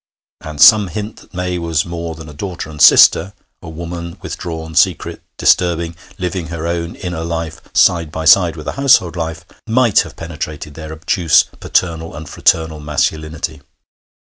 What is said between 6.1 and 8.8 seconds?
living her own inner life side by side with the